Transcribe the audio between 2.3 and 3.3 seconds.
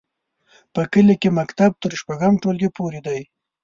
ټولګي پورې دی.